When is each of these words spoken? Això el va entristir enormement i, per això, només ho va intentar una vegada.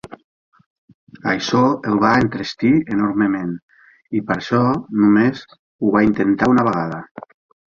Això 1.33 1.59
el 1.91 1.99
va 2.03 2.13
entristir 2.21 2.71
enormement 2.95 3.53
i, 3.53 4.23
per 4.31 4.35
això, 4.39 4.63
només 5.03 5.45
ho 5.53 5.95
va 5.99 6.05
intentar 6.09 6.51
una 6.57 6.67
vegada. 6.71 7.01